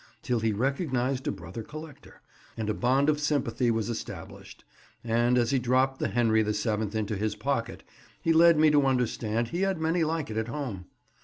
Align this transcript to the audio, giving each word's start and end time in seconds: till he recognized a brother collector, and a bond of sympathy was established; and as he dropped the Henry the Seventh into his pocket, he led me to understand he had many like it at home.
till 0.23 0.39
he 0.39 0.51
recognized 0.51 1.27
a 1.27 1.31
brother 1.31 1.61
collector, 1.61 2.21
and 2.57 2.71
a 2.71 2.73
bond 2.73 3.07
of 3.07 3.19
sympathy 3.19 3.69
was 3.69 3.87
established; 3.87 4.65
and 5.03 5.37
as 5.37 5.51
he 5.51 5.59
dropped 5.59 5.99
the 5.99 6.07
Henry 6.07 6.41
the 6.41 6.55
Seventh 6.55 6.95
into 6.95 7.15
his 7.15 7.35
pocket, 7.35 7.83
he 8.19 8.33
led 8.33 8.57
me 8.57 8.71
to 8.71 8.87
understand 8.87 9.49
he 9.49 9.61
had 9.61 9.79
many 9.79 10.03
like 10.03 10.31
it 10.31 10.37
at 10.37 10.47
home. 10.47 10.85